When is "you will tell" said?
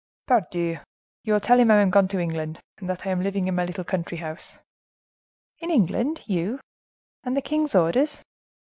1.21-1.59